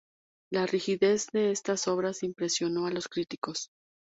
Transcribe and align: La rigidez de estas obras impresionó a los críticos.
La 0.51 0.65
rigidez 0.65 1.27
de 1.31 1.51
estas 1.51 1.87
obras 1.87 2.23
impresionó 2.23 2.87
a 2.87 2.89
los 2.89 3.07
críticos. 3.07 3.69